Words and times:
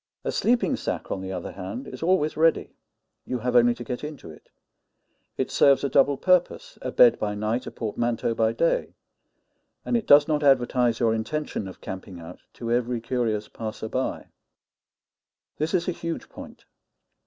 A 0.23 0.31
sleeping 0.31 0.75
sack, 0.75 1.11
on 1.11 1.21
the 1.21 1.31
other 1.31 1.51
hand, 1.51 1.87
is 1.87 2.01
always 2.01 2.35
ready 2.35 2.71
you 3.23 3.37
have 3.37 3.55
only 3.55 3.75
to 3.75 3.83
get 3.83 4.03
into 4.03 4.31
it; 4.31 4.49
it 5.37 5.51
serves 5.51 5.83
a 5.83 5.89
double 5.89 6.17
purpose 6.17 6.79
a 6.81 6.91
bed 6.91 7.19
by 7.19 7.35
night, 7.35 7.67
a 7.67 7.71
portmanteau 7.71 8.33
by 8.33 8.51
day; 8.51 8.95
and 9.85 9.95
it 9.95 10.07
does 10.07 10.27
not 10.27 10.41
advertise 10.41 10.99
your 10.99 11.13
intention 11.13 11.67
of 11.67 11.81
camping 11.81 12.19
out 12.19 12.39
to 12.53 12.71
every 12.71 12.99
curious 12.99 13.47
passer 13.47 13.87
by. 13.89 14.29
This 15.59 15.71
is 15.71 15.87
a 15.87 15.91
huge 15.91 16.29
point. 16.29 16.65